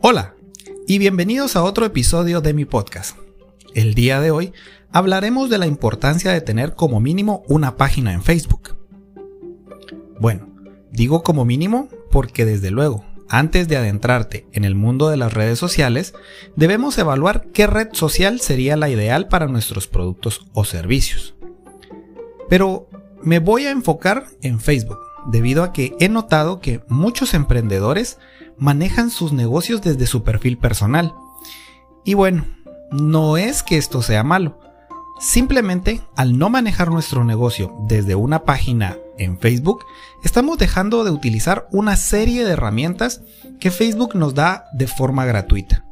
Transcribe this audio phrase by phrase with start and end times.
[0.00, 0.36] Hola
[0.86, 3.18] y bienvenidos a otro episodio de mi podcast.
[3.74, 4.52] El día de hoy
[4.92, 8.76] hablaremos de la importancia de tener como mínimo una página en Facebook.
[10.20, 10.48] Bueno,
[10.92, 15.58] digo como mínimo porque desde luego, antes de adentrarte en el mundo de las redes
[15.58, 16.14] sociales,
[16.54, 21.34] debemos evaluar qué red social sería la ideal para nuestros productos o servicios.
[22.48, 22.88] Pero
[23.20, 28.18] me voy a enfocar en Facebook, debido a que he notado que muchos emprendedores
[28.56, 31.14] manejan sus negocios desde su perfil personal.
[32.04, 32.46] Y bueno,
[32.90, 34.58] no es que esto sea malo.
[35.20, 39.84] Simplemente, al no manejar nuestro negocio desde una página en Facebook,
[40.22, 43.22] estamos dejando de utilizar una serie de herramientas
[43.58, 45.84] que Facebook nos da de forma gratuita.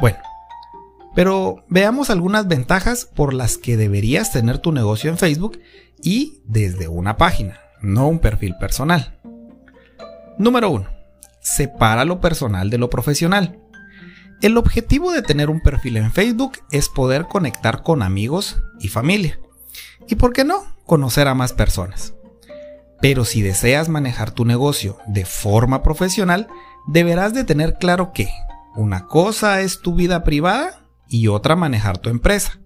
[0.00, 0.18] Bueno,
[1.14, 5.60] pero veamos algunas ventajas por las que deberías tener tu negocio en Facebook
[6.02, 9.18] y desde una página, no un perfil personal.
[10.38, 10.88] Número 1.
[11.40, 13.58] Separa lo personal de lo profesional.
[14.42, 19.38] El objetivo de tener un perfil en Facebook es poder conectar con amigos y familia.
[20.08, 22.14] Y por qué no, conocer a más personas.
[23.00, 26.48] Pero si deseas manejar tu negocio de forma profesional,
[26.86, 28.28] deberás de tener claro que
[28.74, 32.58] una cosa es tu vida privada y otra manejar tu empresa.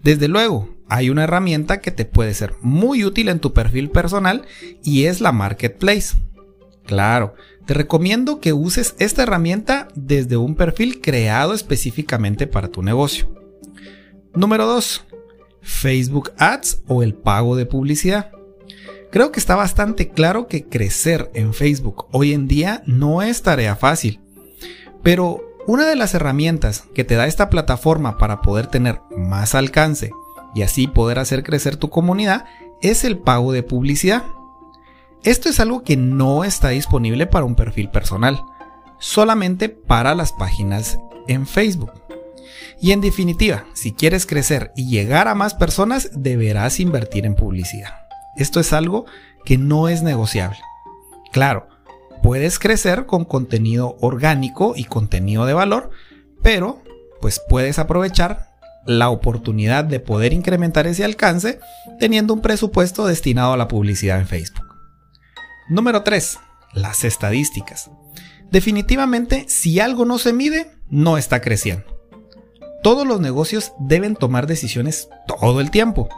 [0.00, 4.46] Desde luego, hay una herramienta que te puede ser muy útil en tu perfil personal
[4.82, 6.16] y es la Marketplace.
[6.84, 7.34] Claro,
[7.66, 13.32] te recomiendo que uses esta herramienta desde un perfil creado específicamente para tu negocio.
[14.34, 15.04] Número 2.
[15.62, 18.30] Facebook Ads o el pago de publicidad.
[19.10, 23.76] Creo que está bastante claro que crecer en Facebook hoy en día no es tarea
[23.76, 24.20] fácil.
[25.02, 30.10] Pero una de las herramientas que te da esta plataforma para poder tener más alcance
[30.54, 32.44] y así poder hacer crecer tu comunidad
[32.80, 34.24] es el pago de publicidad.
[35.22, 38.42] Esto es algo que no está disponible para un perfil personal,
[38.98, 41.92] solamente para las páginas en Facebook.
[42.80, 47.94] Y en definitiva, si quieres crecer y llegar a más personas, deberás invertir en publicidad.
[48.36, 49.06] Esto es algo
[49.44, 50.58] que no es negociable.
[51.32, 51.68] Claro,
[52.22, 55.90] puedes crecer con contenido orgánico y contenido de valor,
[56.42, 56.82] pero
[57.20, 58.53] pues puedes aprovechar
[58.86, 61.60] la oportunidad de poder incrementar ese alcance
[61.98, 64.64] teniendo un presupuesto destinado a la publicidad en Facebook.
[65.68, 66.38] Número 3.
[66.74, 67.90] Las estadísticas.
[68.50, 71.84] Definitivamente, si algo no se mide, no está creciendo.
[72.82, 76.08] Todos los negocios deben tomar decisiones todo el tiempo,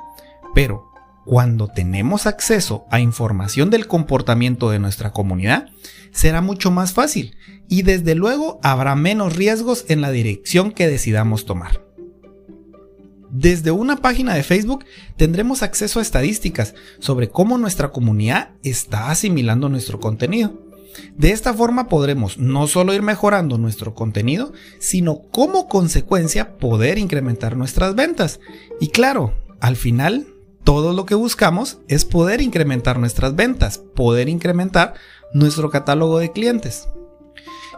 [0.55, 0.85] pero
[1.25, 5.69] cuando tenemos acceso a información del comportamiento de nuestra comunidad,
[6.13, 7.37] será mucho más fácil
[7.69, 11.86] y desde luego habrá menos riesgos en la dirección que decidamos tomar.
[13.31, 14.85] Desde una página de Facebook
[15.17, 20.67] tendremos acceso a estadísticas sobre cómo nuestra comunidad está asimilando nuestro contenido.
[21.17, 27.57] De esta forma podremos no solo ir mejorando nuestro contenido, sino como consecuencia poder incrementar
[27.57, 28.41] nuestras ventas.
[28.81, 30.27] Y claro, al final,
[30.65, 34.95] todo lo que buscamos es poder incrementar nuestras ventas, poder incrementar
[35.33, 36.89] nuestro catálogo de clientes.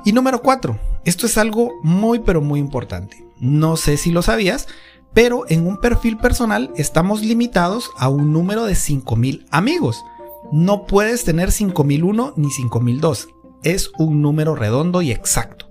[0.04, 3.25] Y número 4, esto es algo muy pero muy importante.
[3.41, 4.69] No sé si lo sabías,
[5.14, 10.04] pero en un perfil personal estamos limitados a un número de 5000 amigos.
[10.52, 13.28] No puedes tener 5001 ni 5002.
[13.62, 15.69] Es un número redondo y exacto.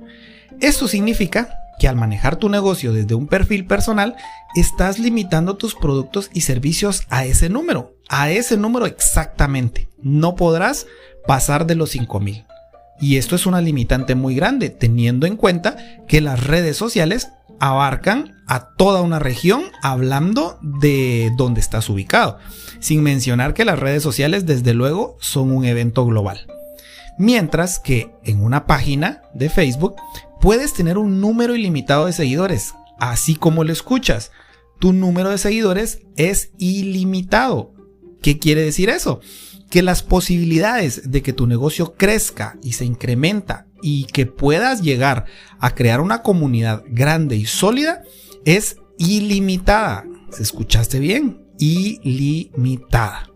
[0.59, 1.49] Esto significa
[1.79, 4.15] que al manejar tu negocio desde un perfil personal,
[4.55, 9.87] estás limitando tus productos y servicios a ese número, a ese número exactamente.
[10.01, 10.87] No podrás
[11.27, 12.45] pasar de los 5000.
[12.99, 15.77] Y esto es una limitante muy grande, teniendo en cuenta
[16.07, 22.37] que las redes sociales abarcan a toda una región hablando de dónde estás ubicado,
[22.79, 26.47] sin mencionar que las redes sociales desde luego son un evento global.
[27.17, 29.95] Mientras que en una página de Facebook
[30.39, 34.31] puedes tener un número ilimitado de seguidores, así como lo escuchas.
[34.79, 37.73] Tu número de seguidores es ilimitado.
[38.21, 39.19] ¿Qué quiere decir eso?
[39.69, 45.25] Que las posibilidades de que tu negocio crezca y se incrementa y que puedas llegar
[45.59, 48.03] a crear una comunidad grande y sólida
[48.45, 50.05] es ilimitada.
[50.31, 51.41] ¿Se escuchaste bien?
[51.59, 53.29] Ilimitada.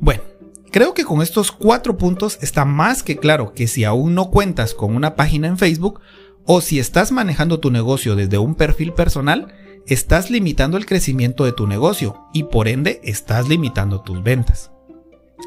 [0.00, 0.22] Bueno,
[0.70, 4.74] creo que con estos cuatro puntos está más que claro que si aún no cuentas
[4.74, 6.00] con una página en Facebook
[6.46, 9.54] o si estás manejando tu negocio desde un perfil personal,
[9.86, 14.70] estás limitando el crecimiento de tu negocio y por ende estás limitando tus ventas.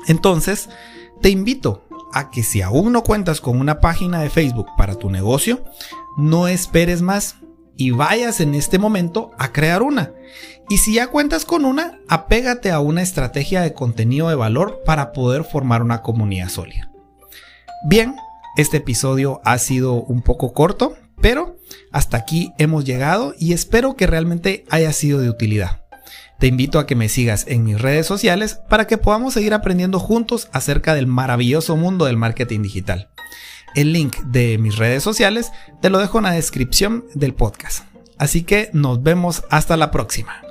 [0.07, 0.69] Entonces,
[1.21, 1.87] te invito
[2.31, 5.63] que si aún no cuentas con una página de Facebook para tu negocio,
[6.17, 7.35] no esperes más
[7.77, 10.13] y vayas en este momento a crear una.
[10.69, 15.13] Y si ya cuentas con una, apégate a una estrategia de contenido de valor para
[15.13, 16.91] poder formar una comunidad sólida.
[17.85, 18.15] Bien,
[18.57, 21.57] Este episodio ha sido un poco corto, pero
[21.91, 25.87] hasta aquí hemos llegado y espero que realmente haya sido de utilidad.
[26.39, 30.00] Te invito a que me sigas en mis redes sociales para que podamos seguir aprendiendo
[30.00, 33.10] juntos acerca del maravilloso mundo del marketing digital.
[33.75, 35.51] El link de mis redes sociales
[35.81, 37.86] te lo dejo en la descripción del podcast.
[38.19, 40.46] Así que nos vemos hasta la próxima.